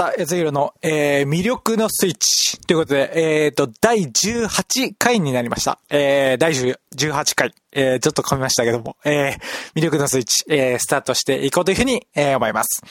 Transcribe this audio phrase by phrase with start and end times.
[0.00, 2.58] 田康弘の、えー、魅力のスイッチ。
[2.62, 5.78] ということで、えっ、ー、と、第18回になりました。
[5.90, 7.54] えー、第18回。
[7.72, 12.82] えー、ちょっと噛みましたけども、えー、魅力のスイッチ、えー、スタートしていこうというふうに、えー、思います。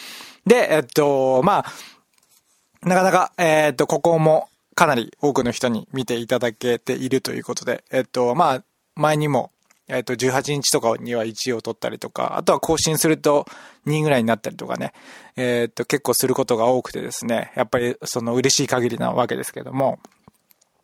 [0.46, 8.64] で、えっと、まあ、なかなか、えっと、ここもかなり多くの人に見ていただけているということで、えっと、まあ、
[8.94, 9.50] 前にも、
[9.90, 13.46] えっ、と、18日とかには1位を取ったりとか、あとは更新すると
[13.88, 14.94] 2位ぐらいになったりとかね、
[15.36, 20.00] えっ、と、結構することが多くてですね、やっぱりその嬉しい限りなわけですけども、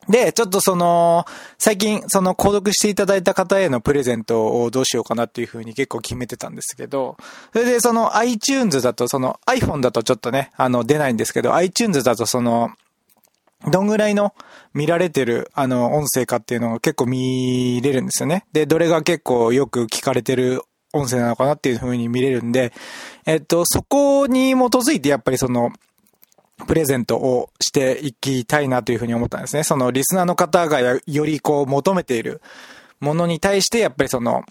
[0.09, 1.25] で、ちょっとその、
[1.57, 7.17] 最近、その購読していただいた方へのプレゼントをどうしようかなっていうふうに結構決めてたんですけど、
[7.53, 12.71] それでその iTunes だと、その iPhone だとちょっとね、あの出ないんですけど、iTunes だとその、
[13.71, 14.33] どんぐらいの
[14.73, 18.45] 見られてる、あの、音声かっていうのが結構見れるんですよね。
[18.51, 20.61] で、どれが結構よく聞かれてる
[20.93, 22.73] 音声なのかなっていう風に見れるんで、
[23.25, 25.71] えっと、そこに基づいてやっぱりその、
[26.67, 29.63] プレゼントをしていきたいなというふうに思ったんですね。
[29.63, 32.41] そのリスナーの方がよりこう求めている
[33.01, 34.43] ものに対してやっぱりその、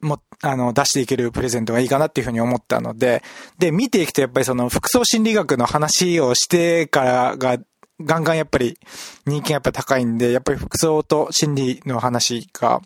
[0.00, 3.22] も、あの、出していけるプレゼントがいいかなっていうふうに思ったので、
[3.58, 7.58] で、見ていくとやっぱりその服装心理学の話をしてからが
[8.00, 8.78] ガンガンやっぱり
[9.26, 12.80] 人気がやっぱ高いんで、やっぱり服装と心理の話が、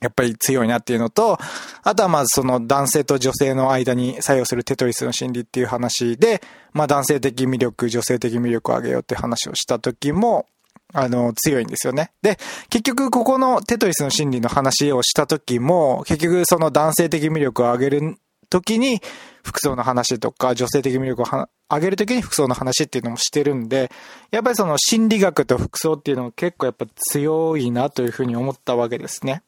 [0.00, 1.38] やっぱり強いなっていうのと、
[1.82, 10.46] あとはまずその男性と女性の間に作用するテトリスの心理っていう話で、まあ男性的魅力、女性的魅力を上げようって話をした時も、
[10.92, 12.12] あの、強いんですよね。
[12.22, 12.38] で、
[12.68, 18.16] 結局ここのテトリスの心理の話をした時も、結局その男性的魅力を上げる
[18.48, 19.00] 時に、
[19.42, 21.24] 服装の話とか、女性的魅力を
[21.70, 23.90] 上げる時に服装の話っていうのもしてるんで、
[24.30, 29.42] やっぱりその心理学と服装っていうのも結構やっぱ強いなというふうに思ったわけですね。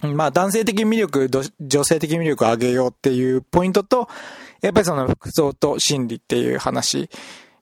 [0.00, 1.28] まあ男性的魅力、
[1.60, 4.08] 女性的魅力を上げようっていうポイントと、
[4.60, 7.08] やっぱりその服装と心理っていう話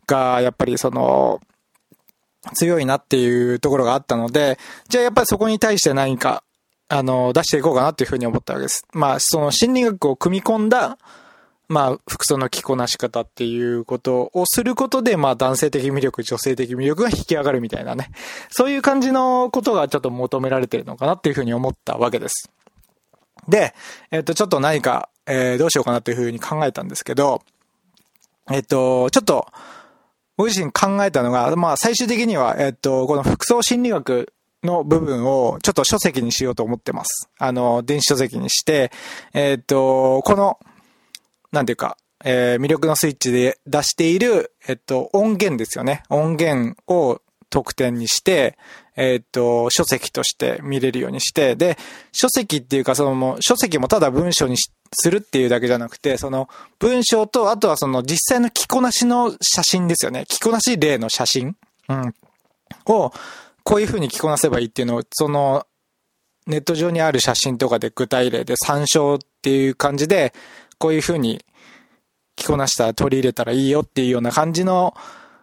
[0.06, 1.40] が、やっぱりその、
[2.54, 4.58] 強いなっていうところがあったので、
[4.88, 6.42] じゃあやっぱりそこに対して何か、
[6.88, 8.84] あの、出していこうかなっていうふうに思ったわけです。
[8.92, 10.98] まあ、その心理学を組み込んだ、
[11.68, 18.10] まあ、服装の着こなし方っていうことをすることで、まあ、男性的魅力、女性的魅力が引き上がるみたいなね。
[18.50, 22.50] そういう感じのことがちょっと求められてるのかなっていうふうに思ったわけです。
[23.48, 23.72] で、
[24.10, 27.42] えっ、と、ちょっと何か、えー、どうしようかなというふうに考えたんですけど、
[28.50, 29.46] えっ、と、ちょっと、
[30.40, 37.28] 僕自身考えたのが、まあ、最終的には、えっ、と、この服装心理学の部分をちょっと書籍にしようと思ってます。
[37.38, 38.90] あの、電子書籍にして、
[39.34, 40.58] えっ、と、この
[41.52, 46.04] なんていうか、えー、魅力のスイッチで出している、えっと、音源ですよね。
[46.08, 48.56] 音源を特典にして、
[48.96, 51.76] えっと、書籍として見れるようにして、で、
[52.12, 60.24] 書籍っていうか、その、書籍もただ文章にしするっていうだけじゃなくて、その、文章と、あとはその、実際の着こなしの写真ですよね。
[60.28, 61.56] 着こなし例の写真
[61.88, 62.14] うん。
[62.86, 63.12] を、
[63.62, 65.66] こういう風に着こなせばいいっていうのを、その、
[66.46, 70.32] ネット上にある写真とかで具体例で参照っていう感じで、
[70.78, 71.44] こういう風に
[72.34, 74.94] 着こなしたら取り入れたらいいよっていうような感じの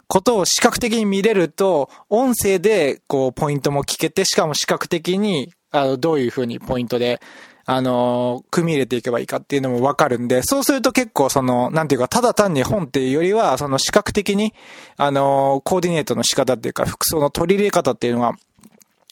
[0.08, 7.22] ことを視覚的に見れると、音声でこうポイントも聞けて、しかも視覚的にあのどういう風にポイントで
[7.70, 14.54] あの、組み入れていけばいいかっていうのもわかるんで、そうすると結構その、なんていうか、ただ単に本っていうよりは、その視覚的に、
[14.96, 18.36] あの、コーディネートの仕方っていうか、服装の取り入れ方っていうのが、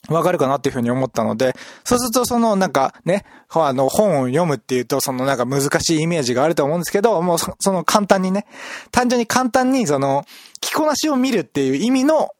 [0.08, 8.46] わかるかなっていうふうに思ったので、そうするとそのなんかね、あの本を読むっていうとそのなんか難しいイメージがあると思うんですけど、もうその簡単にね、
[8.92, 10.24] 単純に簡単にその
[10.60, 12.30] 着こなしを見るっていう意味の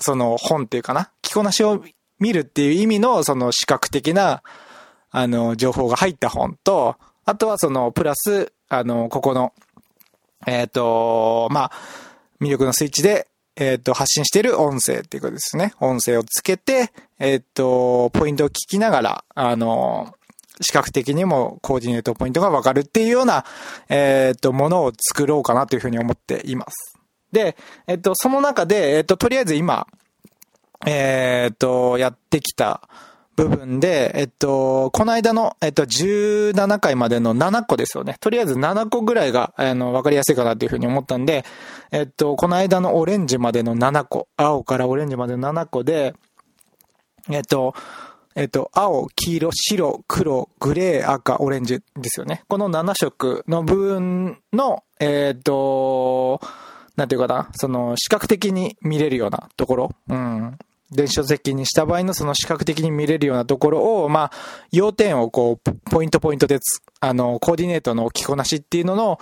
[0.00, 1.84] その本っていうかな、着こなしを
[2.18, 4.42] 見るっていう意味のその視覚的な
[5.16, 9.52] あの情報が入った本と、あとはそのプラス、あの、ここの、
[10.44, 11.72] えっ、ー、と、まあ、
[12.40, 15.72] 魅力のスイッチでえっ、ー、と、発信している音声っていうことですね。
[15.78, 16.90] 音声をつけて、
[17.20, 20.12] えっ、ー、と、ポイントを聞きながら、あの、
[20.60, 23.44] 視覚的にもコーディネートポイントがわかるっていうような、
[23.88, 26.98] えっ、と、ものを作ろうかなというふうに思っています。
[27.30, 27.56] で、
[27.86, 29.86] えっ、と、その中で、えっ、と、とりあえず今、
[30.84, 32.88] えっ、と、やってきた、
[33.36, 38.16] 部分で、えっと、この間の、えっと、17回までの7個ですよね。
[38.20, 41.44] とりあえず7個ぐらいが、あの、わかりやすいかなっていうふうに思ったんで、
[41.90, 46.14] えっと、この間のオレンジまでの7個、青からオレンジまでの7個で、
[47.30, 47.74] えっと、
[48.36, 52.42] えっと、青、黄色、白、黒、グレー、赤、オレンジですよね。
[52.48, 56.40] この7色の部分の、えっと、
[56.96, 60.58] なんていうかな、その、視覚的に見れるようなところ、うん。
[60.94, 64.32] 電子書籍にした場合のその視覚的に見れるようなところを、まあ、
[64.72, 66.58] 要点をこう、ポイントポイントで
[67.00, 69.18] あの、コーディネートの着こなしっていうのの、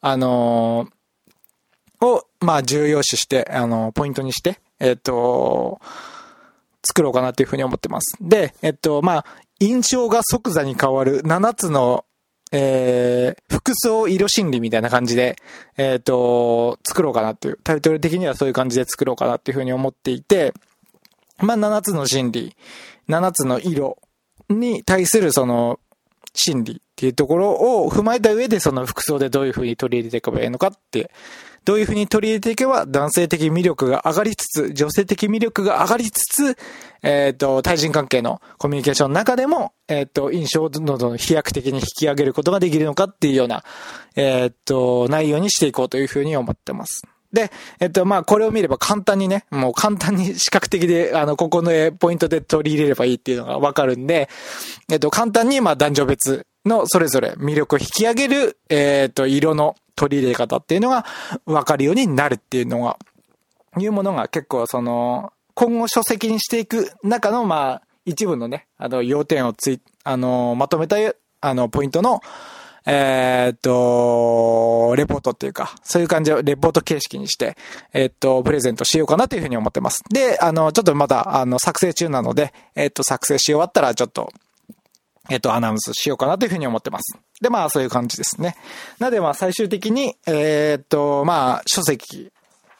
[0.00, 0.88] あの、
[2.00, 5.80] を、まあ、重要視して、あの、ポイントにして、えっと、
[6.82, 8.16] 作ろうかなというふうに思ってます。
[8.20, 9.26] で、えっと、まあ、
[9.60, 12.04] 印象が即座に変わる7つの、
[12.52, 15.36] えー、服装色心理みたいな感じで、
[15.76, 20.52] えっ、と、作ろうかなっていう、タイトル的にはそういう感じで作ろうかなっていうふうに思っていて、
[21.38, 22.56] まあ、7つの心理、
[23.08, 23.98] 7つの色
[24.48, 25.78] に対するその、
[26.36, 31.12] 心理っていうところを踏まえた上でその服装でどういう風に取り入れていけばいいのかって
[31.64, 36.58] どういうふうに取り入れていけば男性的魅力が上がりつつ、女性的魅力が上がりつつ、
[37.02, 43.64] えっ、ー、と、対人関係のコミュニケーションの中でも、えっ、ー、と、印象をどんどん飛躍的に引き上げることができるのかっていうような、
[44.14, 47.06] えっ、ー、と、内容にしていこうというふうに思ってます。
[47.34, 47.50] で、
[47.80, 54.28] えっと、まあ、これを見れば簡単にね、もう簡単に視覚的で、あの、ここのポイントで取り入れればいいっていうのがわかるんで、
[54.88, 61.04] えっと、簡単に、まあ、男女別のそれぞれ魅力を引き上げる、えっと、色の取り入れ方っていうのが
[61.44, 62.96] 分かるようになるっていうのが、
[63.78, 70.96] いうものが結構その、今後書籍にしていく中の、まあ、一部のね、あの、要点をつい、あの、まとめた、
[71.40, 72.20] あの、ポイントの、
[72.86, 77.56] えー、っと、レポートっていうか、そういう感じをレポート形式にして、
[77.92, 80.02] えー、っと、プレゼントしようかなというふうに思ってます。
[80.10, 84.30] で、あの、ちょっとまだ、あの、作成中なので、えー、っと、作成し終わったら、ちょっと、
[85.30, 87.18] えっと、アナウンスしようかなというふうに思ってます。
[87.40, 88.56] で、まあ、そういう感じですね。
[88.98, 92.30] なので、まあ、最終的に、え、っと、まあ、書籍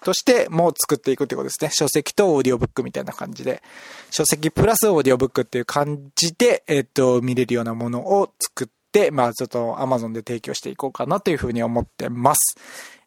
[0.04, 1.70] としても作っていくってことですね。
[1.72, 3.62] 書籍とオーディオブックみたいな感じで、
[4.10, 8.68] 書籍プラスオーディオブックっていう感じで、えっと、見れるようなものを作っ、
[9.10, 12.56] まあ、ちょっと Amazon で提供していこうかなというふうに思ってます。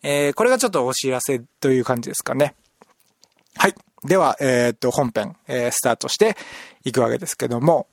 [0.03, 2.55] えー、これがちょっとお知らせという感じですかね。
[3.55, 3.75] はい。
[4.03, 6.37] では、えー、っと、本編、えー、スタートして
[6.83, 7.87] いくわけですけども、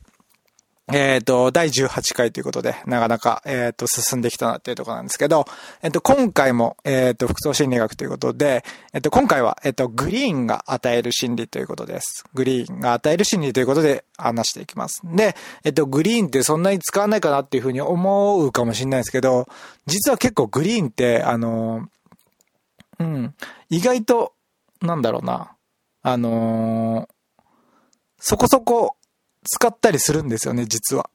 [0.93, 5.47] えっ、ー、と、第18回ということで、なかなか、えっ、ー、と、進んできたなっていうところなんですけど、
[5.83, 12.25] えっ、ー、と、今回も、えっ、と、服装心理学ということで、えっ、と、今回は、えっ、と、グリーンが与える心理ということです。
[12.35, 15.01] グリーンが与える心理ということで話していきます。
[15.05, 15.35] で、
[15.65, 19.49] えっ、と、グリーンってそんなに使わないかなっていうふうに思うかもしれないですけど、
[19.87, 21.89] 実は結構グリーンって、あの、
[22.99, 23.35] うん、
[23.71, 24.35] 意外と、
[24.83, 25.55] なんだろうな、
[26.07, 27.09] あの
[28.21, 28.97] そこそこ
[29.45, 31.11] 使ったりするんですよね、実は。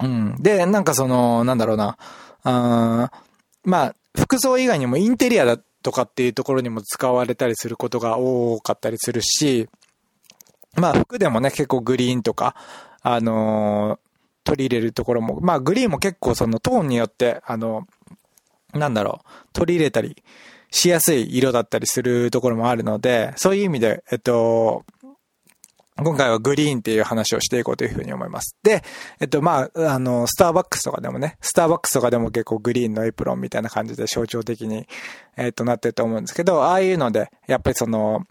[0.00, 0.36] うん。
[0.40, 1.96] で、なんかその、なんだろうな。
[2.44, 3.10] あ
[3.64, 9.68] まあ、服装以外にもインテリアだとかっていうところにも使われたりすることが多かったりするし、
[10.76, 12.56] まあ服でもね、結構グリーンとか、
[13.02, 13.98] あのー、
[14.44, 17.86] 取り入れるところも、まあグリーンも結構そのトーンによって、あの、
[18.72, 20.22] なんだろう、取り入れたり
[20.70, 24.84] しやすい色だったりするところもあるので、そういう意味で、えっと、
[26.02, 28.56] 今回はグリーンっていう話をしていこうというふうに思います。
[28.62, 28.82] で、
[29.20, 34.86] えっと、まあ、あの、スターバックスとかでもね、スターバックスとかでも結構グリーンのエプロンみたいな感じで象徴的に、
[35.36, 38.26] えっと、なってると思うんですけど、ああいうので、やっぱりその、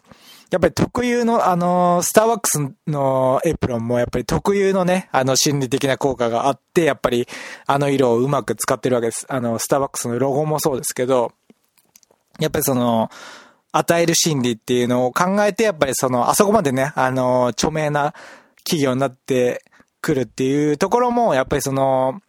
[0.52, 7.26] やっぱり特有の、あの、スターバックスのエプロンもやっぱり特有のね、あの心理的な効果があって、やっぱり
[7.66, 9.26] あの色をうまく使ってるわけです。
[9.30, 11.32] あの、スターバックスのロゴもそうですけど、
[12.40, 13.10] やっぱりその、
[13.72, 18.14] 与える心理っていうのを考えて、やっぱりその、あそこまでね、あの、著名な
[18.64, 19.64] 企業になって
[20.02, 22.22] くるっていうところも、やっぱりその、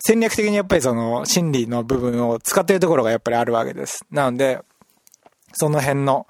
[0.00, 4.04] 戦略的にやっぱりその、心理の部分を使ってるところがやっぱりあるわけです。
[4.10, 4.60] なので、
[5.52, 6.26] その辺の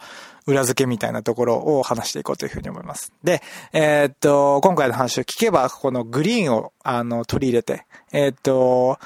[0.47, 3.13] 裏付けみたいなところを話していこうというふうに思います。
[3.23, 8.99] で、えー、っと、今回の話を聞けば、このグリーンを、あの、取り入れて、えー、っと、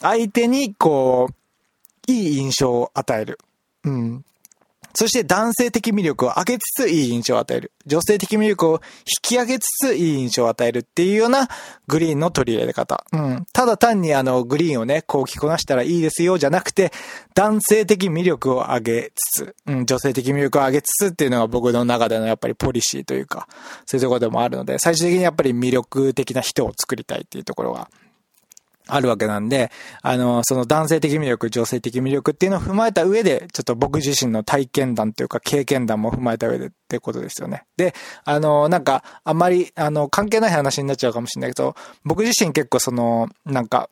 [0.00, 3.38] 相手に、こう、いい印象を与える。
[3.84, 4.24] うん。
[4.96, 7.72] そして男性的魅力を上げつついい印象を与える。
[7.84, 11.48] 女性的魅力を引き上げつついい印象を与えるっていうような
[11.86, 13.04] グリーンの取り入れ方。
[13.12, 13.46] うん。
[13.52, 16.92] ただ単にあのグリーンをね、こう着こなしたらいいですよじゃなくて、
[17.34, 23.48] 男性的魅力を上げつつ、うん、女性的魅力を上げつつっていうのが僕の中でのやっぱりポリシーというか、
[23.84, 27.90] そういうところでもあるので、最終的にやっぱり魅力的な人を作りたいっていうところが
[28.88, 29.70] あるわけなんで、
[30.02, 37.64] あの、その男性的魅力、女性的魅力っていうのを踏まえた上で、ちょっと僕自身の体験談というか経験談も踏まえた上でってことですよね。
[37.76, 41.74] で、あの、なんか、あんまり、あの、関係ない話になっちゃうかもしれないけど、
[42.04, 43.90] 僕自身結構その、なんか、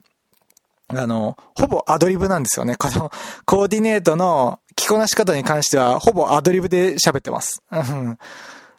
[0.88, 2.76] あの、ほぼアドリブなんですよね。
[2.76, 3.10] この、
[3.46, 7.62] コーディネートの着こなし方に関しては、ほぼアドリブで喋ってます。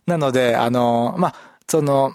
[0.05, 1.36] なので、あの、まあ、
[1.67, 2.13] その、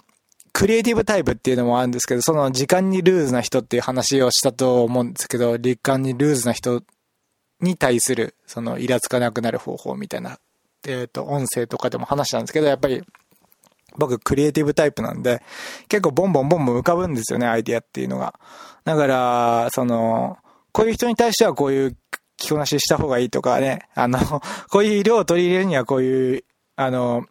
[0.53, 6.83] クリエイティブタイプっていうのもあるんですけど、その時間にルーズな人っていう話をしたと思うんですけど、時間にルーズな人
[7.61, 10.39] に対する、そのイラつかなくなる方法みたいな、
[10.87, 13.01] えっ、ー、と、音声とかでも話したんですけど、やっぱり、
[13.97, 15.41] 僕クリエイティブタイプなんで、
[15.87, 18.39] 結構ボンボンボンボン浮かぶんですよね、アイディアっていうのが。
[18.83, 20.37] だから、その、
[20.71, 21.97] こういう人に対してはこういう
[22.37, 24.19] 着こなしした方がいいとかね、あの、
[24.69, 26.43] こういう色を取り入れるにはこういう、
[26.75, 27.25] あの、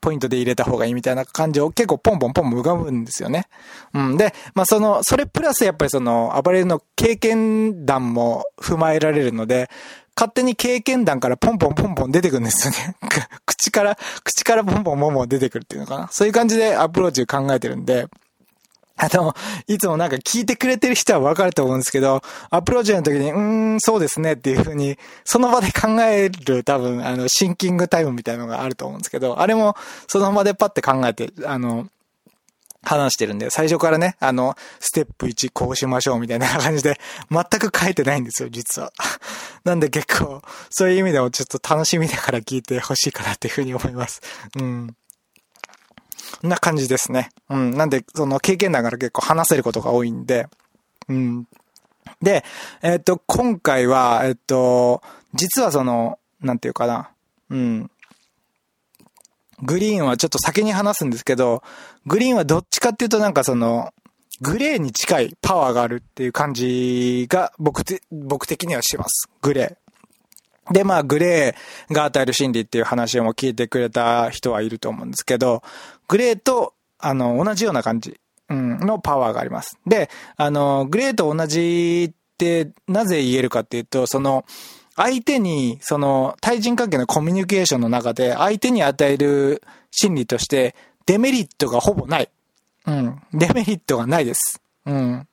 [0.00, 3.46] ポイントで入れた方がいいみたいな感じを結構ポンポンポン浮かぶんですよね。
[3.94, 4.16] うん。
[4.16, 9.70] で、まあその、それプラスやっぱりその、暴れるの経験談も踏まえられるので、
[10.16, 12.96] 勝手に経験談からポンポンポンポン出てくるんですよね。
[13.46, 16.08] 口から、口からポンポンポンポン出てくるっていうのかな。
[16.10, 18.08] そういう感じでアプローチ考えてるんで、
[18.98, 19.34] あの、
[19.66, 29.76] いつもなんか聞いてくれてる人はわかると思うんですけど、アプローチの時に、うーん、そうですねっていう風に、その場で考える多分、あの、シンキングタイムみたいなのがあると思うんですけど、あれも
[30.08, 31.88] その場でパッて考えて、あの、
[32.82, 36.98] 話してるんで、最初からね、あの、ステップ1こうしましょうみたいな感じで、
[37.30, 38.92] 全く書いてないんですよ、実は。
[39.64, 44.22] なんで結構、そういう意味でもちょっと楽しみながら聞いてほしいかなっていうふうに思います。
[44.56, 44.96] うん。
[46.42, 47.30] な感じですね。
[47.48, 47.76] うん。
[47.76, 50.46] なんで、その経験談から結構話せることが多いんで、
[51.08, 51.48] うん。
[52.20, 52.44] で、
[52.82, 55.02] えっ、と、今回は、えっ、と、
[55.34, 57.10] 実はその、なんていうかな、
[57.50, 57.90] うん。
[59.62, 61.62] グリーンはちょっと先に話すんですけど、
[62.06, 63.92] グリーンはどっちかっていうとなんかその、
[64.40, 69.28] グレーに近いパワーがあるっていう感じが僕て、僕的にはします。
[69.42, 69.87] グレー。
[70.70, 75.62] で、まあ、グレーが与える心理っていう話をも聞いてくれた人はいると思うんですけど、
[76.08, 79.78] グレーと、あの、同じような感じ、うん、のパワーがあります。
[79.86, 84.44] で、あの、グレーと同じってなぜ言えるかっていうと、その、
[84.96, 90.74] 相手に、その、対人関係のコミュニケーションの中で、相手に与える心理として、
[91.06, 92.28] デメリットがほぼない。
[92.86, 93.22] うん。
[93.32, 94.60] デメリットがないです。
[94.86, 95.27] うん。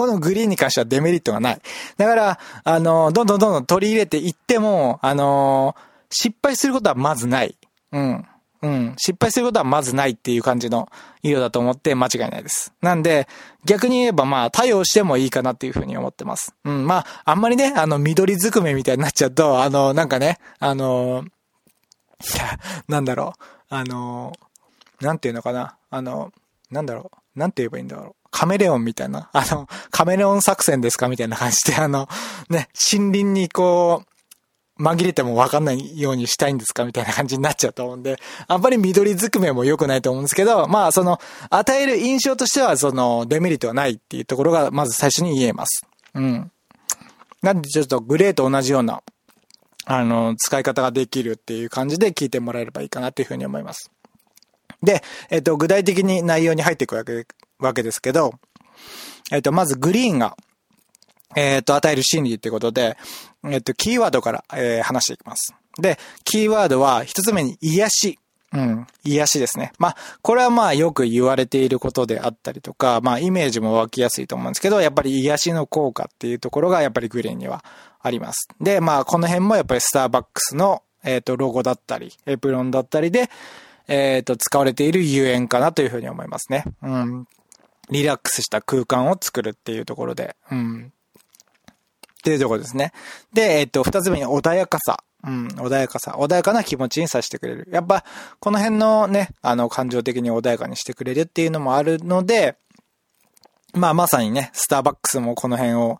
[0.00, 1.60] このグリーンに関してはデメリットがない。
[1.98, 5.76] だから、あの、どんどんどんどん取り入れていっても、あの、
[6.08, 7.54] 失敗することはまずない。
[7.92, 8.26] うん。
[8.62, 8.94] うん。
[8.96, 10.88] 失敗することはまずないっていう感じの
[11.22, 12.72] 色だと思って間違いないです。
[12.80, 13.28] なんで、
[13.66, 16.54] 逆に言えばまあ、対応してもいいかなっていうふうに思ってます。
[16.64, 16.86] うん。
[16.86, 21.26] まあ、あんまりね、あの、緑ずくめみたいになっちゃうと、あの、なんかね、あの、
[22.88, 23.44] なんだろう。
[23.68, 24.32] あの、
[25.02, 25.76] なんていうのかな。
[25.90, 26.32] あの、
[26.70, 27.38] なんだろう。
[27.38, 28.19] なんて言えばいいんだろう。
[28.30, 29.28] カメレオンみたいな。
[29.32, 32.08] あの、カメレオン作戦ですかみたいな感じで、あの、
[32.48, 34.10] ね、森林にこう、
[34.82, 38.18] 紛れてもわかんないようにしたいんですかみたいな感じになっちゃうと思うんで、
[38.48, 41.20] あんまり緑ずくめも良くないと思うんですけど、まあその、
[41.50, 45.86] 与える印象としてはその、デメリットはないっていうところがまず最初に言えます。
[46.14, 46.50] うん。
[47.42, 49.02] なんでちょっとグレーと同じような、
[49.84, 53.90] あの、使い方ができるっていう感じで聞いてもらえればいいかなっていうふうに思います。
[54.82, 57.26] で、えっと、具体的に内容に入っていくわけ、
[57.60, 58.34] わけですけど、
[59.30, 60.36] えっと、まずグリーンが、
[61.36, 62.96] えっと、与える心理ってことで、
[63.44, 65.54] えっと、キーワードから、えー、話していきます。
[65.78, 68.18] で、キーワードは、一つ目に癒し。
[68.52, 68.86] うん。
[69.04, 69.72] 癒しですね。
[69.78, 77.64] まあ、これはまあよく言われていることであったりとか、まあイメージも湧きやすいと思うんですけど、やっぱり癒しの効果っていうところがやっぱりグレーンには
[78.00, 78.48] あります。
[78.60, 83.30] で、まあこの辺もやっぱりスターバックスの、えっ、ー、と、ロゴだったり、エプロンだったりで、
[83.86, 86.64] えっ、ー、と、使われているゆえんかなというふうに思いますね。
[86.82, 87.26] うん。
[87.90, 90.92] リラックスした空間を作るっていうところで、うん。
[92.20, 92.92] っていうところですね。
[93.32, 95.02] で、えっと、二つ目に穏やかさ。
[95.22, 96.14] うん、穏やかさ。
[96.18, 97.68] 穏やかな気持ちにさせてくれる。
[97.70, 98.04] やっぱ、
[98.38, 102.56] この辺のね、あの、感情的に穏やかにしてくれるっていうのもあるので、
[103.74, 105.98] まあ、まさにね、スターバックスもこの辺を、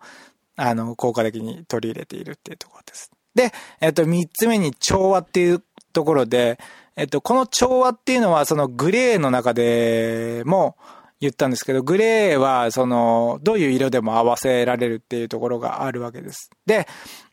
[0.57, 3.11] あの、効果的に取り入れているっていうところです。
[3.35, 6.59] で、えっと、三つ目に調和っていうところで、
[6.95, 10.75] えっと、この調和っていうのは、そのグレーの中でも、
[11.21, 16.49] 言ったんですけど、グレーは、その、どういう色でも合わせられるっていうところがあるわけです。
[16.65, 16.87] で、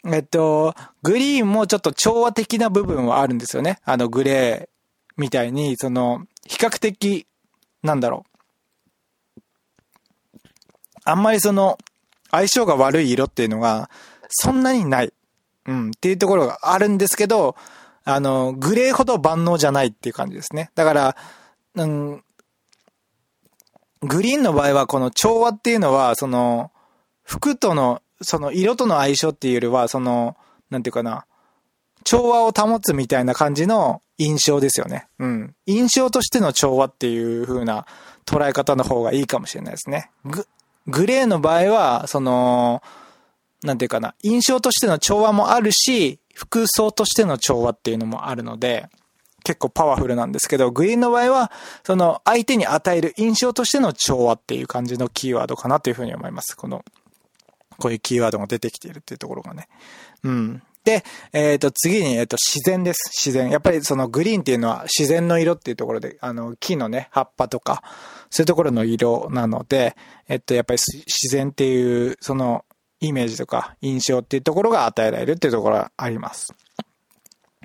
[0.05, 3.79] えっと、グリーンもちょっと調和的な部分はあるんですよね。
[3.85, 4.69] あの、グレー
[5.17, 7.27] みたいに、その、比較的、
[7.83, 8.27] なんだろ
[9.37, 9.41] う。
[11.05, 11.79] あんまりその、
[12.31, 13.89] 相性が悪い色っていうのが、
[14.29, 15.15] そんなにない。
[15.67, 17.57] うん、っていうところがあるんですけど、
[18.05, 20.71] あの、グレーほど万能じゃないっていう感じですね。
[20.75, 21.17] だから、
[21.75, 22.25] うん、
[24.03, 26.71] グリーンの場合はこの調和っていうのは、その、
[27.23, 30.37] 服との、その色との相性っていうよりは、その、
[30.71, 31.27] なんていうかな、
[32.05, 35.09] 調和を保つみたいな感じの印象ですよね。
[35.19, 35.55] うん。
[35.67, 37.87] 印象としての調和っていう風な
[38.25, 40.11] 捉え方の方がいいかもしれないですね。
[40.25, 40.47] グ、
[40.87, 42.83] グレーの場合は、その、
[43.63, 48.89] なんていうかな、印象としての調和もあるし、服装としての調和っていうのもあるので、
[49.49, 51.51] 結構パワフルなんですけど、グリーンの場合は、
[51.83, 56.55] その相手に与える印象としての調和っていう感じのキーワードかなというふうに思います。
[56.55, 56.85] この、
[57.79, 59.69] こういうキーワードが出てきているっていうところがね。
[60.23, 60.63] うん。
[60.85, 61.03] で、
[61.33, 63.11] えっ、ー、と、次に、えっ、ー、と、自然です。
[63.11, 63.49] 自然。
[63.49, 67.83] やっぱりそのグリーンっていうのは自然の色っていうところで、あの、木のね、葉っぱとか、
[68.29, 69.97] そういうところの色なので、
[70.29, 72.67] えっと、やっぱり自然っていう、その、
[73.01, 76.53] イメージとか印象っていうところが与えられるっていうところがあります。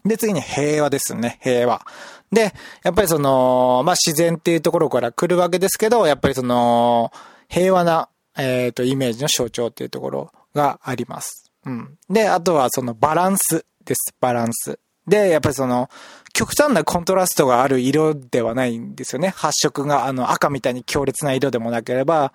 [0.06, 1.40] で、次に平和ですね。
[1.42, 1.86] 平和。
[2.32, 7.12] で、やっぱりその、まあ、自然っていうところから来るわけですけど、やっぱりその、
[7.48, 11.52] 平和な、えっ、ー、と、イメージの象徴っていうところがあります。
[11.66, 11.98] うん。
[12.10, 14.14] で、あとはそのバランスです。
[14.20, 14.80] バランス。
[15.08, 15.90] で、やっぱりその、
[16.34, 19.30] 極端なコントラストがある色ではないんですよね。
[19.30, 22.34] 発色が、あの、赤みたいに強烈な色でもなければ、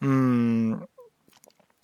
[0.00, 0.88] うーん、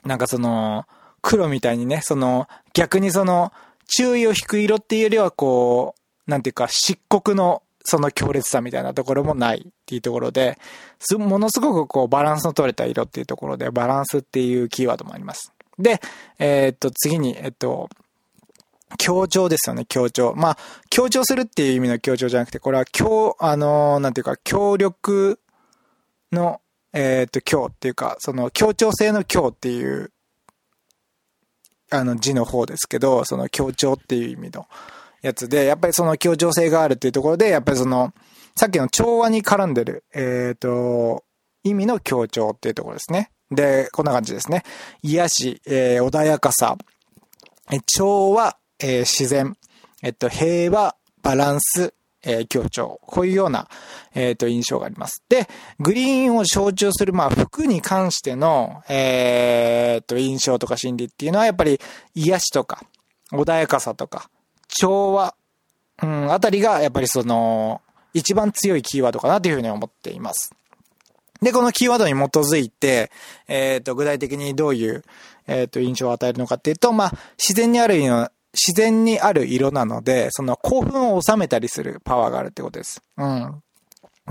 [0.04, 0.84] なんかその、
[1.22, 3.52] 黒みたいにね、その、逆にその、
[3.86, 5.94] 注意を引く色っていうよりは、こ
[6.26, 10.58] う、なんていうか、漆黒のその強烈さみたいなところもないっていうところで、
[11.16, 15.52] ものすごくこうバランスの取れた色っていうところで、バランスっていうキーワードもあります。
[15.78, 16.00] で、
[16.38, 17.88] えー、っと、次に、えっと、
[18.98, 20.34] 強調ですよね、強調。
[20.34, 20.58] まあ、
[20.90, 25.38] 強調するっていう意味の強調じゃなくて、これは強、あのー、なんていうか、協力
[26.32, 26.60] の、
[26.92, 30.10] えー、っと、強っていうか、その協調性の強っていう
[31.90, 34.66] あの字の方ですけど、その協調っていう意味の
[35.22, 38.12] やつで、やっぱりその協調性があるっていうところで、やっぱりその、
[38.56, 41.24] さっきの調和に絡んでる、えっ、ー、と、
[41.62, 43.30] 意味の協調っていうところですね。
[43.50, 44.62] で、こんな感じですね。
[45.02, 46.76] 癒し、えー、穏やかさ、
[47.86, 49.56] 調和、えー、自然、
[50.02, 51.92] えっと、平和、バランス、
[52.26, 53.00] えー、強調。
[53.06, 53.68] こういうような、
[54.14, 55.22] えっ、ー、と、印象があります。
[55.28, 61.80] で、グリーンを象徴する、まあ、服に関しての、えっ、ー、と、印象とか心理っていうのは、やっぱり、
[62.14, 62.82] 癒しとか、
[63.32, 64.28] 穏やかさとか、
[64.68, 65.34] 調和、
[66.02, 67.80] うん、あたりが、やっぱりその、
[68.12, 70.50] 一番強いキーワードかなというふうに思っています。
[71.40, 73.12] で、このキーワードに基づいて、
[73.46, 75.04] えっ、と、具体的にどういう、
[75.46, 77.98] えっ、と、印象を与えるのかっていうと、まあ、自然にある
[78.56, 83.02] 自然にある色なので、その興奮を収めたりするパワーがあるってことです。
[83.18, 83.62] うん。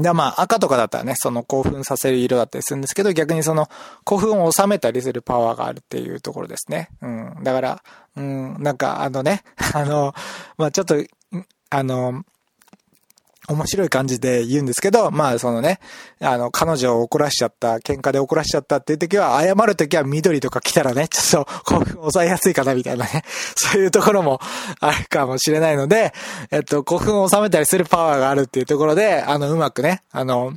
[0.01, 3.69] で、まあ、赤とかだったらね、その興奮させる色だったりするんですけど、逆にその
[4.03, 6.89] 興奮を収めたりするパワーがあるっていうところですね。
[7.01, 7.43] うん。
[7.43, 7.83] だから、
[8.17, 10.13] うん、なんかあのね、 あの、
[10.57, 10.95] まあちょっと、
[11.69, 12.23] あの、
[13.47, 15.79] 面白い感じで言うんですけど、まあそのね、
[16.19, 23.23] あの、彼女を怒らしちゃった、喧嘩で怒らしちゃったっていう時は、謝る時は緑とか来たらね、ちょっと興奮抑えやすいかなみたいなね、
[23.55, 24.39] そういうところも
[24.79, 26.13] あるかもしれないので、
[26.51, 30.53] えっと、興奮を収めたりするパワーがあるっていうところで、あの、うまくね、あの、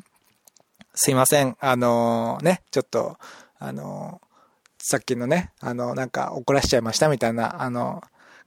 [0.94, 3.18] すいません、あのね、ちょっと、
[3.60, 4.20] あの
[4.80, 8.02] さっきのね、あの、なんか怒らしちゃいましたみたいな、あの、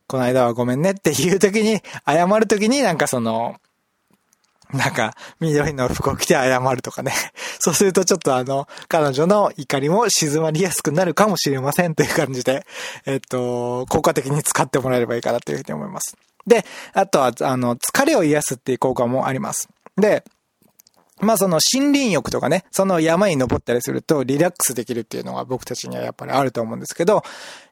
[0.08, 3.58] この間はごめんねっていう時に、謝る時になんかその、
[4.74, 7.12] なんか、緑の服を着て謝るとかね。
[7.60, 12.66] そうするとちょっとあの、彼女の怒りも静まりやすくなるかもしれませんという感じで、
[13.06, 16.16] えっと、効果的に使ってもらえればいいかなというふうに思います。
[16.48, 19.70] で、あとは、あの、疲れを癒すっていう効果もあります。
[19.98, 20.24] で、
[21.22, 27.24] まあその森林浴とかね、その山に登ったりするとリラックスできるっていうのが僕たちにはやっぱりあると思うんですけど、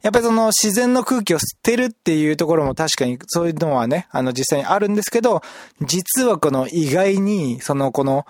[0.01, 5.41] やっぱりその自然の空気を吸ってるっていうところも確かにそういうのはね、あの実際にあるんですけど、
[5.81, 8.25] 実はこの意外に、そのこの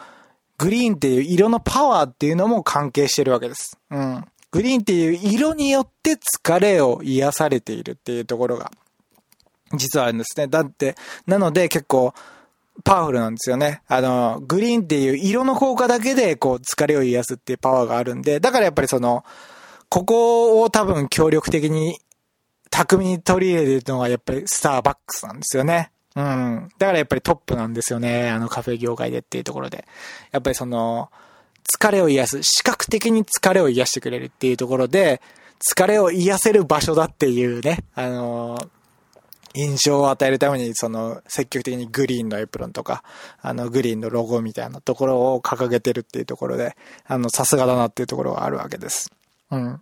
[0.57, 3.77] グリーンっていう色のパワーっていうのも関係してるわけです。
[3.89, 4.25] うん。
[4.51, 8.71] グリーンっていう色によって疲れを癒されているっていうところが、
[9.73, 10.47] 実はあるんですね。
[10.47, 10.95] だって、
[11.27, 12.13] なので結構、
[12.83, 13.81] パワフルなんですよね。
[13.87, 19.23] あの、グリーンっていう色の効果だけで、こう、疲れを癒すっていうパワーがあるんで、だからやっぱりその、
[19.89, 21.99] ここを多分協力的に、
[22.69, 25.91] 巧みに取り入れてるのがやっぱりスターバックスなんですよね。
[26.15, 26.69] うん。
[26.77, 28.29] だからやっぱりトップなんですよね。
[28.29, 29.85] あのカフェ業界でっていうところで。
[30.31, 31.09] やっぱりその、
[31.75, 35.21] 疲れを癒す、視覚的に疲れを癒してくれるっていうところで、
[35.59, 38.69] 疲れを癒せる場所だっていうね、あのー、
[39.53, 43.03] 印象を与えるために、その、積極的にグリーンのエプロンとか、
[43.41, 49.11] あの、グリーンのロゴみたいなところを掲げてるっていうところで、あの、さすがだなっていうところがあるわけです。
[49.51, 49.81] うん。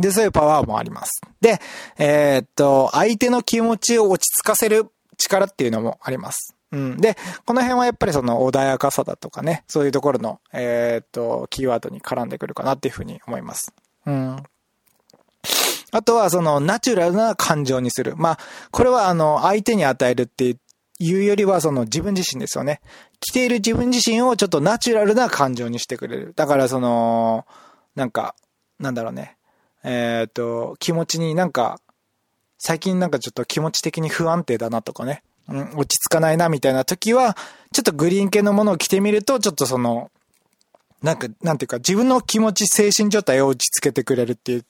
[0.00, 1.20] で、そういうパワーもあります。
[1.40, 1.60] で、
[1.98, 6.54] えー、っと、相手の気持ちを落ち着かせる力っていうのもあります。
[6.72, 6.96] うん。
[6.98, 13.72] で、この辺はやっぱりその穏やかさだとかね、そういうところの、えー、っと、キーワードに絡んでくるかなっていうふうに思います。
[14.06, 14.36] うん。
[15.92, 18.14] あとはそのナチュラルな感情にする。
[18.16, 18.38] まあ、
[18.70, 20.56] これはあの、相手に与えるって
[20.98, 22.80] いうよりはその自分自身ですよね。
[23.20, 26.32] 着ている自分自身をちょっとナチュラルな感情にしてくれる。
[26.36, 27.46] だからその、
[27.94, 28.34] なんか、
[28.78, 29.36] なんだろうね。
[29.82, 31.80] えっ、と、気持ちになんか、
[32.58, 35.22] 最近なんかちょっと気持ち的に不安定だなとかね。
[35.48, 37.36] うん、落ち着かないなみたいな時は、
[37.72, 40.10] ちょっとグリーン系のものを着てみると、ちょっとその、
[41.02, 44.64] なんか、なんていうか、自分の気持ち、精神状態を落ち着けてくれるっていう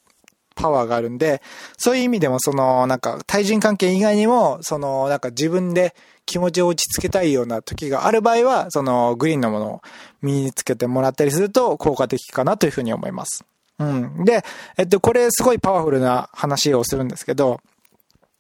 [0.55, 1.43] パワーがあるんで、
[1.79, 5.95] そういう意味でもその、なんか対人関係以外にも、その、なんか自分で
[6.27, 9.83] 気持ちを落ち着けたいような時がある場合は、そのグリーンのものを
[10.23, 13.45] 身につけてもらったりすると効果的かなというふうに思います。
[13.79, 14.25] うん。
[14.25, 14.45] で、
[14.77, 17.61] えっと、これすごいパワフルな話をするんですけど、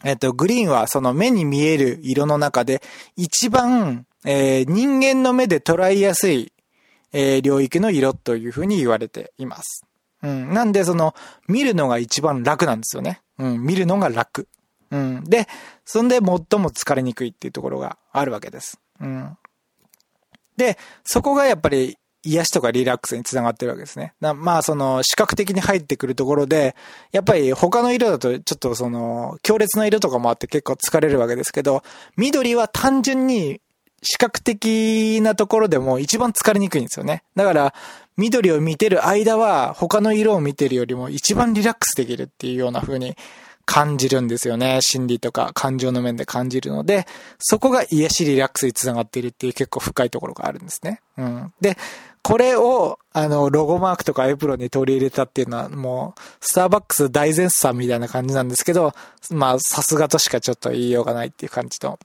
[0.05, 2.83] えっと、グリーンはその目に見える色の中で
[3.16, 6.53] 一番、えー、人間の目で捉えやすい、
[7.12, 9.85] えー、領域の色というふうに言われています。
[10.22, 10.52] うん。
[10.52, 11.14] なんでその、
[11.48, 13.20] 見るのが一番楽なんですよね。
[13.38, 13.61] うん。
[13.61, 14.48] 見るのが楽。
[14.90, 15.24] うん。
[15.24, 15.48] で、
[15.85, 16.38] そんで最も
[16.70, 18.80] 疲れにくいっていうところがあるわけです。
[19.00, 19.37] うん。
[20.56, 24.12] で、そこがやっぱり癒しとかリラックスにつながってるわけですね。
[24.20, 26.76] まあ、その、視覚的に入ってくるところで、
[27.12, 31.83] やっぱり他の色だと、ちょっとその、強烈な色とかもあって結構疲れるわけですけど、
[32.16, 33.62] 緑は単純に
[34.02, 37.22] 視覚的なところでも一番疲れにくいんですよね。
[37.36, 37.74] だから、
[38.16, 43.16] 緑を見てる間は、他の色を見てるよりも一番リラックスできるっていうような風に
[43.66, 44.80] 感じるんですよね。
[44.82, 47.06] 心理とか感情の面で感じるので、
[47.38, 51.00] そこが癒しリラックスにつながっているっていう結構深いところがあるんですね。
[51.16, 51.52] うん。
[51.60, 51.76] で、
[52.22, 58.92] これを、あの、ロゴマークとかエプロンに取り入れたっていうのは、もう、スターバックス大絶賛みたいな感じなんですけど、
[59.30, 61.98] まあ、さすがとしかちょっと言いようがないっていう感じの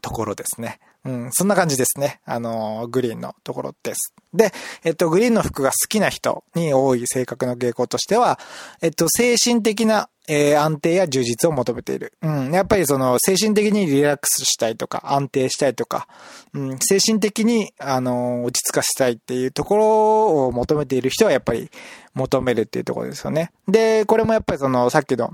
[0.00, 0.78] ところですね。
[1.04, 2.20] うん、そんな感じですね。
[2.26, 4.14] あの、グリーンのところです。
[4.34, 4.52] で、
[4.84, 8.38] えっと、グリーンの服が好きな人に多い性格の傾向としては、
[8.82, 12.12] えっと、精神的な、えー、安定や充実を求めている。
[12.20, 12.52] うん。
[12.52, 16.06] やっぱりその、精神的にリラックスしたいとか、安定したいとか、
[16.52, 21.70] うん、精神的に、あの、落ち着かせたいっていうところを求めている人はやっぱり
[22.12, 23.52] 求めるっていうところですよね。
[23.66, 25.32] で、これもやっぱりその、さっきの、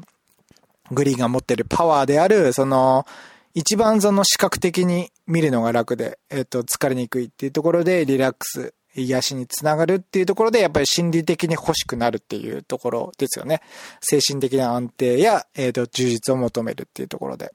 [0.93, 3.05] グリーンが持ってるパワーである、その、
[3.55, 13.61] 一番その視覚的に見るのが楽で、えっと、疲れにくいっていうところでリラックス、癒しにつながるっていうところで、やっぱり心理的に欲しくなるっていうところですよね。
[14.01, 17.53] 精神的な安定や、えっ、と、充実を求めるっていうところで。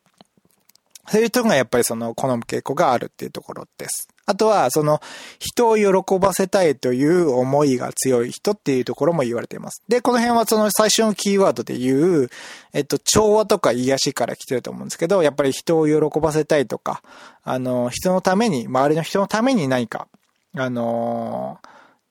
[1.08, 4.08] そういう人がやっぱりその好む傾向があるっていうところです。
[4.26, 5.02] あとは、その、
[5.40, 9.84] 人を喜ばせたいという思いが強い人っていうところも言われています。
[9.88, 12.30] で、この辺はその最初のキーワードで言う、
[12.74, 17.02] えっと、調和とか癒しから来てると思うんですけど、やっぱり人を喜ばせたいとか、
[17.44, 20.08] あの、人のために、周りの人のために何か、
[20.56, 21.60] あの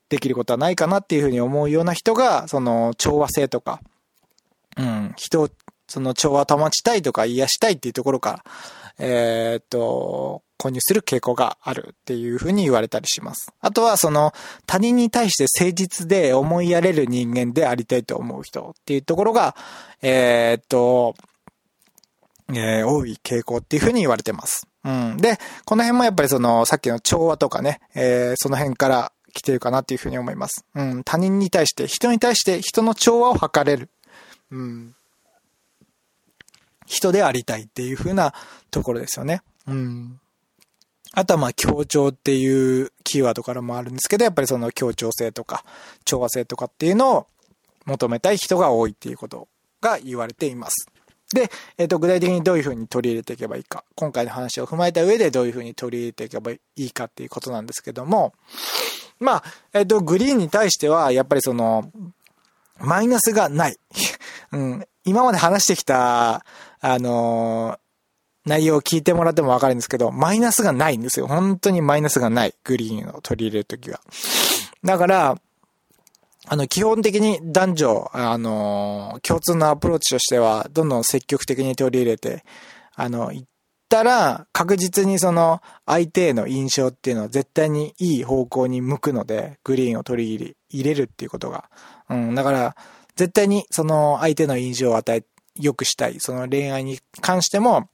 [0.09, 3.79] できることはないかなっていうふうに思うような人が、その、調和性とか、
[4.77, 5.49] うん、人を、
[5.87, 8.43] その調和保ちたいとか癒したいっていうところから、
[8.99, 13.51] えー、っと、購入する傾向があるっていうふうに言われたりします。
[13.61, 14.31] あとはその
[14.67, 19.55] 他人に対して誠実で思いやれる人間でありたいと思う人っていうところが、
[20.03, 21.15] えー、っと、
[22.49, 24.67] えー、多い傾向っていうふうに言われてます。
[24.83, 25.17] うん。
[25.17, 30.65] で、この辺もやっぱりその、さっきの調和とかね、えー、その辺から来てるかなっていうふうに思います。
[30.75, 31.03] うん。
[31.03, 33.89] 他人に対して、人に対して人の調和を図れる。
[34.51, 34.95] うん。
[36.85, 38.33] 人でありたいっていう風な
[38.69, 39.41] ところですよね。
[39.67, 40.19] うん。
[41.13, 45.65] あとはまあ協調っていうキーワードからもあるんですけど、やっぱりその協調性とか
[46.05, 47.27] 調和性とかっていうのを
[47.85, 49.47] 求めたい人が多いっていうこと
[49.81, 50.87] が言われています。
[51.33, 53.83] で、えっ、ー、と、具体的にどういう風に取り入れていけばいいか。
[53.95, 58.33] 今回の話を踏まえた上でどういう風に取り入れていけばいいかっていうことなんですけども、
[59.19, 59.43] まあ、
[59.73, 61.89] えっ、ー、と、グリーンに対しては、やっぱりその、
[62.79, 63.77] マイナスがない。
[64.51, 64.87] うん。
[65.05, 66.43] 今まで話してきた、
[66.81, 67.77] あの、
[68.45, 71.27] 内容を聞いてもらってもわかるんですけど、マイナスがないんですよ。
[71.27, 72.55] 本当にマイナスがない。
[72.63, 74.01] グリーンを取り入れるときは。
[74.83, 75.37] だから、
[76.47, 82.43] あの、基本的に男女、あの、共通のアプローチとしては、どんどん積極的に取り入れて、
[82.95, 83.47] あの、行っ
[83.89, 91.69] たら、確実にその、相手への印象っていうのは絶対にいい方向に向くので、グリーンを取り入れ、入れるっていうことが。
[92.09, 92.75] うん、だから、
[93.15, 95.23] 絶対にその相手の印象を与え、
[95.55, 96.15] 良くしたい。
[96.19, 97.87] その恋愛に関しても、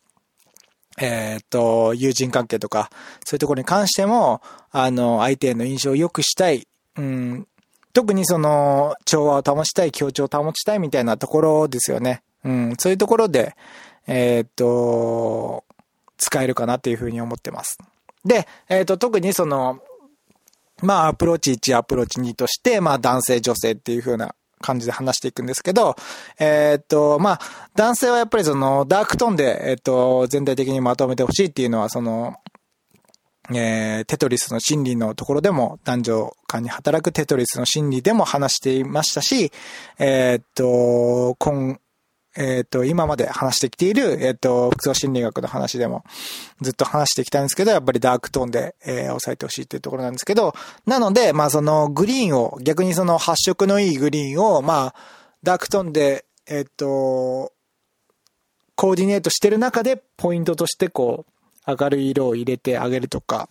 [0.99, 2.89] えっ、と、友人関係とか、
[3.23, 6.67] そういうところに関しても、あの、相手への印象を良くしたい。
[6.97, 7.47] うん、
[7.93, 12.23] 特にその、調和を保ちたい、協調を保ちたいみたいなところですよね。
[12.43, 13.55] うん、そういうところで、
[14.07, 15.63] えっ、と、
[16.17, 17.77] 使えるかなっていうふうに思ってます。
[18.25, 19.79] で、えっ、と、特にその、
[20.81, 25.95] まあ、アプローチ1、アプローチ2として、まあ、男性、女性っていう風な感じで話していくんですけど、
[26.39, 27.39] えー、っと、まあ、
[27.75, 32.35] 男性はやっぱりその、ダークトーンで、えー、っと、全体的にまとめてほしいっていうのは、その、
[33.53, 39.51] えー、テトリスの心理のところでも、男女間に働くテトリスの心理でも話していましたし、
[39.99, 41.79] えー、っと、今、
[42.38, 46.04] えっ、ー、と、今まで話してきている、えっ、ー、と、服装心理学の話でも
[46.62, 50.54] ずっと話してきたんですけど、やっぱりダークトーンで、えー、抑えてほしいっていうところなんですけど、
[50.86, 54.95] なので、まあそのグリーンを、逆にその発色のいいグリーンを、まあ、
[55.41, 57.54] ダークトーンで、えっ、ー、と、
[58.76, 61.26] コーディネートしてる中で、ポイントとしてこ
[61.67, 63.50] う、明るい色を入れてあげるとか、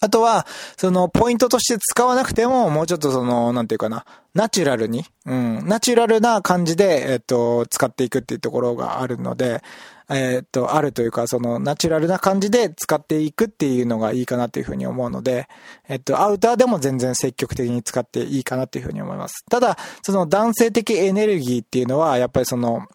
[0.00, 9.62] あとは、その、ポイントとして使わなくても、もうちょっとその、なんていうかな、ナチュラルに、うん、ナチュラルな感じで、えっと、使っていくっていうところがあるので、
[10.10, 15.48] えっと、あるというか、その、ナチュラルな感じで使っていくっていうのがいいかなっていうふうに思うので、
[15.88, 19.44] えっと、アウターでも全然積極的に使っていいかなっていうふうに思います。
[19.50, 22.86] ただ、その男性的エネルギーっていうのは、やっぱりその、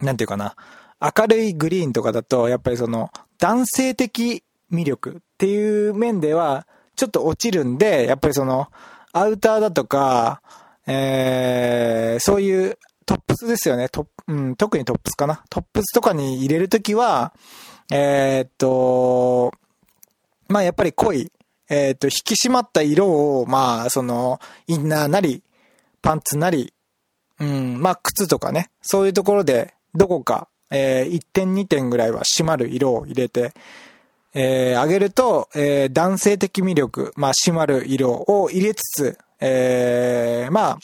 [0.00, 0.56] なんていうかな、
[1.00, 8.68] 明るいグリーンとかだと、やっぱりその、男性的魅力っていう面では、ちょっと落ちるんで、やっぱりその、
[9.12, 10.42] アウターだとか、
[10.86, 13.88] えー、そういうトップスですよね。
[13.88, 15.42] トうん、特にトップスかな。
[15.48, 17.32] トップスとかに入れるときは、
[17.92, 19.52] えー、っと、
[20.48, 21.30] まあやっぱり濃い、
[21.68, 25.42] えー、っと、引き締まった色を、まあ、その、インナーなり、
[26.02, 26.72] パンツなり、
[27.40, 33.52] うん、まあ靴とかね、そういうところで、どこか、えー、1点2点ぐらいは締まる色を入れて、
[34.38, 40.78] えー、上げると、えー、男性的魅力、まあ、締まる色を入れつつ、えー、まあ、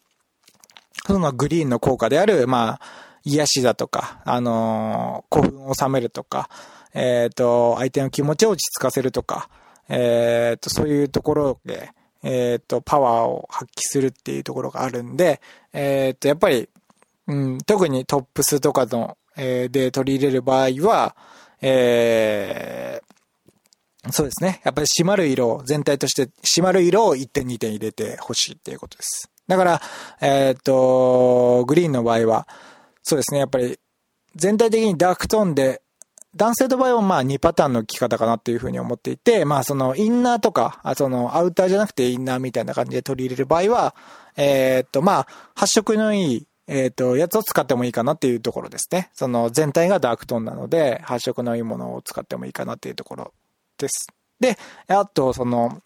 [1.06, 2.80] そのグリーンの効果である、まあ、
[3.24, 6.48] 癒しだとか、あのー、興奮を収めるとか、
[6.94, 9.50] えっ、ー、と、相手の気持ちを落ち着かせるとか、
[9.90, 11.90] えっ、ー、と、そういうところで、
[12.22, 15.42] えっ、と、パワーを発揮するっていうところがあるんで、
[15.74, 16.70] えっ、と、やっぱり、
[17.26, 21.16] うん、特にトップスとかの、えで取り入れる場合は、
[21.60, 23.02] え
[24.10, 24.60] そうですね。
[24.64, 29.30] やっぱり締まる色全体として締まる色を1点2点入れてほしいっていうことです。
[29.46, 29.80] だから、
[30.20, 32.48] えー、っと、グリーンの場合は、
[33.02, 33.78] そうですね、やっぱり
[34.34, 35.82] 全体的にダークトーンで、
[36.34, 43.94] 男性の場合はまあ2パターンの着方かなっていうふうに思っていて、まあそのインナーとか、そのアウターじゃなくてインナーみたいな感じで取り入れる場合は、
[44.36, 49.10] えー、っとまあ発色のいい、え、っと、やつを使ってもいいかなっていうところですね。
[49.12, 53.34] その全体がダークトーンなので、発色のいいものを使ってもいいかなっていうところ
[53.82, 54.06] です。
[54.40, 54.56] で、
[54.88, 55.82] あとその、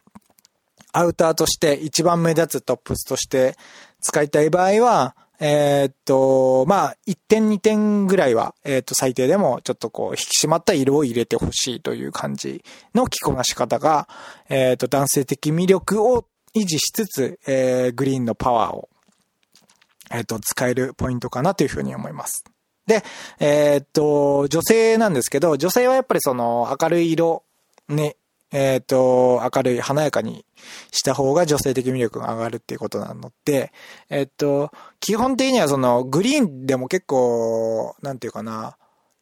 [0.92, 3.56] アウターとして一番目立つトップスとして
[4.00, 14.08] 使いたい場合は、え、っと、まあ、1点2点ぐらいは、えー、っと、最低でもちょっとこう、引き締まった色を入れてほしいという感じの着こなし方が、
[14.48, 18.88] えー、っと、男性的魅力を維持しつつ、えー、グリーンのパワーを、
[20.10, 22.44] えっと、使えるポイントかなというふうに思います。
[22.86, 23.02] で、
[23.38, 27.42] えっと、女性なんですけど、女性はやっぱりその明るい色、
[27.88, 28.16] ね、
[28.52, 30.44] えっ、ー、と、明るい、華やかに
[30.92, 33.72] した方が女性的魅力が上がるっていうことなので、
[34.08, 34.70] えっ、ー、と、
[35.00, 38.76] 基本的にはその、グリーンでも結構、なんていうかな、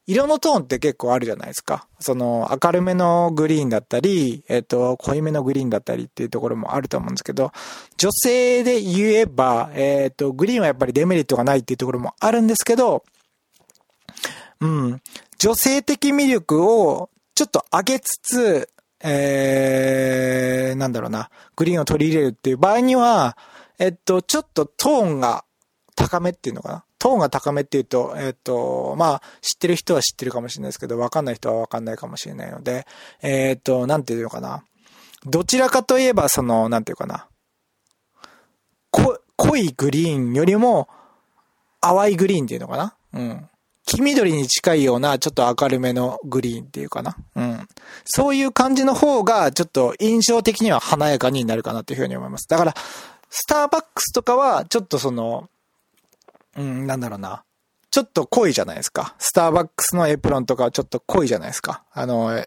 [0.06, 1.88] 色のトーンって結構あるじゃないですか。
[1.98, 7.52] その、明るめのグリーンだったり、えっ、ー、と、濃いめのグリーンだったりっていうところもあると思うんですけど、
[7.96, 13.02] 女性で言えば、えっ、と、グリーンはやっぱりデメリットがないっていうところもあるんですけど、
[14.60, 15.02] うん、
[15.38, 18.68] 女性的魅力をちょっと上げつつ、
[19.02, 23.36] えー、なんだろうな、グリーンを取り入れるっていう場合には、
[23.78, 25.44] えっと、ちょっとトーンが
[25.96, 26.84] 高めっていうのかな。
[26.98, 32.86] トーンが高めっていうと、えっと、まあ、知ってる人は知ってるかもしれないですけど、わかんない人はわかんないかもしれないので、
[33.20, 34.64] えっと、なんていうのかな。
[35.26, 37.26] どちらかといえば、その、なんていうかな。
[39.36, 40.88] 濃いグリーンよりも、
[41.80, 42.94] 淡いグリーンっていうのかな。
[43.12, 43.48] うん。
[43.94, 47.16] 黄緑に近いような、ちょっと明るめのグリーンっていうかな。
[47.36, 47.68] うん。
[48.04, 52.48] そういう感じの方が、ちょっと印象的には華やかになるかなっていうふうに思います。
[52.48, 52.74] だから、
[53.30, 55.48] スターバックスとかは、ちょっとその、
[56.56, 57.44] うん、なんだろうな。
[57.90, 59.14] ちょっと濃いじゃないですか。
[59.18, 61.84] スターバックスのエプロンとかはちょっと濃いじゃないですか。
[61.92, 62.44] あの、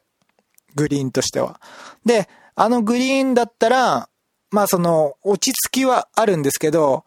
[0.76, 1.62] グリーンとしては。
[2.06, 4.10] で、あのグリーンだったら、
[4.52, 7.06] まあその、落ち着きはあるんですけど、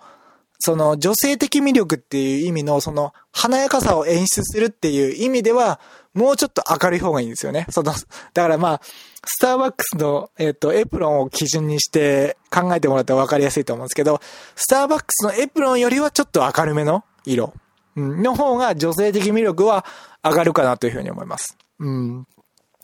[0.60, 5.80] その女性的魅力っていう意味のその華やかさを演出するっていう意味では、
[6.12, 7.66] もうちょっと明るい方がいいんですよね。
[7.70, 7.92] その、
[8.34, 8.80] だからまあ、
[9.24, 14.20] スターバックスの、えっ、ー、と、エプロンを基準にして考えてもらったら分かりやすいと思うんですけど、
[14.54, 17.54] スターバックスのエプロンよりはちょっと明るめの色
[17.96, 19.84] の方が女性的魅力は
[20.22, 21.56] 上がるかなというふうに思います。
[21.78, 22.26] うん。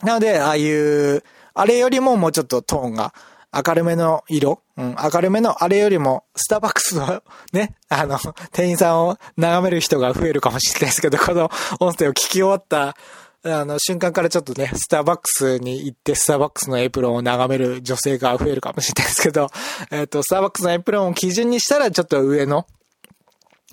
[0.02, 1.22] なので、ああいう、
[1.54, 3.12] あれよりももうちょっとトーンが
[3.66, 8.18] 明るめの色、うん、明るめのあれよりも、スターバックスの ね、あの、
[8.52, 12.96] 店員さんを眺める人が増えるかもしれないですけど、 この音声を聞き終わった、
[13.44, 19.48] あの、瞬間からちょっとね、スターバックスに行って、スターバックスのエプロンを眺める女性が増えるかもしれないですけど、
[19.90, 22.66] えっ、ー、と、スターバックスのエプロンを基準にしたら、ちょっと上の、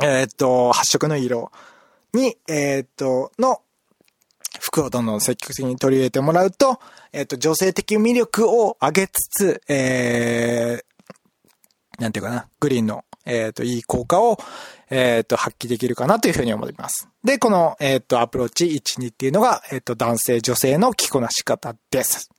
[0.02, 1.52] えっ、ー、と、発色の色
[2.14, 3.62] に、えっ、ー、と、の
[4.64, 6.80] 服をどんどん積極的に取り入れてもらうと、
[7.12, 14.40] えっ、と、女性的魅力を上げつつ、えー、なんていうかな、グリーンの、えっ、と、いい効果を、
[14.90, 17.10] えっ、と、発揮できるかなというふうに思います。
[17.26, 22.30] で、この、えっ、と、アプローチ1、2っていうのが、えっ、と、男性、女性の着こなし方です。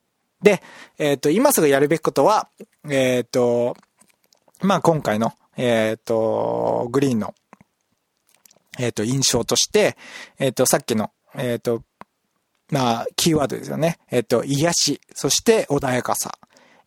[0.42, 0.62] で、
[0.96, 2.48] えっ、と、今すぐやるべきことは、
[2.88, 3.76] えっ、と、
[4.62, 7.34] まあ、今回の、えっ、と、グリーンの、
[8.78, 9.98] えっ、と、印象として、
[10.38, 11.82] えっ、と、さっきの、えっ、と、
[12.74, 13.98] まあ、キーワードですよね。
[14.10, 16.36] えっ、と、癒し、そして穏やかさ。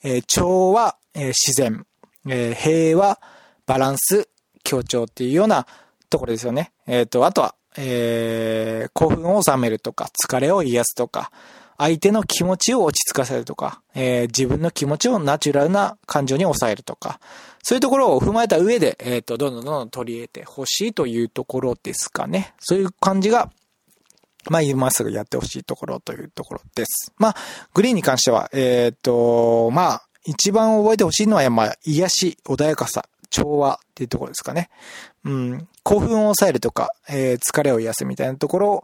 [0.04, 1.86] えー、調和、えー、自然、
[2.28, 3.22] えー、平和、
[3.66, 4.28] バランス、
[4.66, 5.66] 協調っていうような
[6.10, 6.74] ところですよね。
[6.88, 11.32] えっ、と、あとは、えー、興奮を収めるとか、疲れを癒すとか、
[11.78, 17.22] 相手の気持ちを落ち着かせるとか、えー、自分の気持ちをナチュラルな感情に抑えるとか、
[17.64, 22.54] そういうところを踏まえた上で、えっ、と、どんどんどんどん取り入れてほしいというところですかね。
[22.60, 23.50] そういう感じが、
[24.50, 27.12] まあ、今すぐやってほしいところというところです。
[27.18, 27.36] まあ、
[27.74, 34.70] グリーンに関しては、えっ、ー、と、まあ、一番覚えてほしいのは、まあ、癒し、穏やかさ、調和っていうところですかね。
[35.26, 35.68] うん。
[35.84, 38.84] 興奮を抑えるとか、えー、疲れを癒すみたいなところを、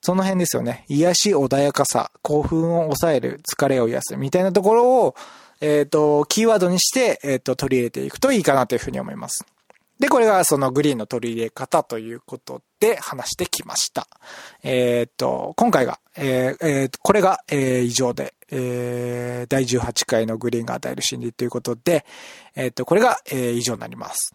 [0.00, 0.84] その辺ですよね。
[0.88, 5.14] 癒し、穏やかさ、興奮を抑える、疲れを癒すみたいなところを、
[5.60, 9.46] えっ、ー、と、キーワードにして、えっ、ー、と、取り入れていくといいかなというふうに思います。
[9.98, 14.06] で、これがそのグリーンの取り入れ方ということで話してきました。
[14.62, 22.04] えっ、と、今回が、えーえー、これが、えー、以上で、えー、第18回のグリーンが与える心理ということで、
[22.54, 24.34] えっ、と、これが、えー、以上になります。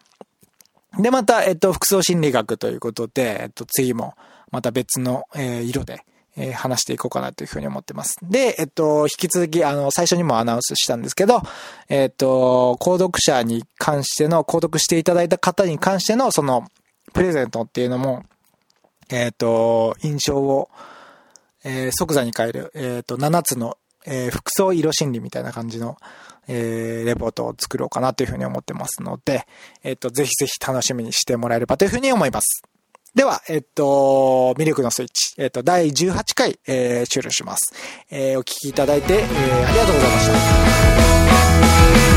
[0.99, 4.15] で、また、えっ、と、服装心理学ということで、えっ、と、次も、
[4.51, 6.03] また別の、えー、色で、
[6.37, 8.17] え、話していこうかなというふうに思ってます。
[8.23, 11.41] で、えっと、引き続き、あの、最初にもアナウンスしたんですけど、
[11.89, 16.67] えっと、購読者に関しての、購読していただいた方に関しての、その、
[17.13, 18.23] プレゼントっていうのも、
[19.09, 20.69] えっと、印象を、
[21.63, 25.97] えー、即座に変える、えっと、7つの、えー、服装色心理みたいな感じの、
[26.47, 29.45] えー、レポートを作ろうかなというふうに思ってますので、
[29.83, 32.63] えっと、ぜひぜひ楽しみにしてもらえればというふうに思います。
[33.13, 37.73] では、えっと、魅力のスイッチ、えっと、第18回、えー、終了します。
[38.09, 40.27] えー、お聴きいただいて、えー、ありがとうございまし
[42.05, 42.10] た。